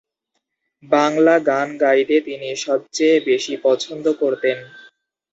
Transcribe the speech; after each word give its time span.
বাংলা 0.83 1.35
গান 1.49 1.67
গাইতে 1.81 2.15
তিনি 2.27 2.49
সবচেয়ে 2.65 3.15
বেশি 3.29 3.53
পছন্দ 3.65 4.05
করতেন। 4.21 4.57